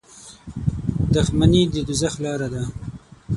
[1.15, 2.63] •دښمني د دوزخ لاره ده.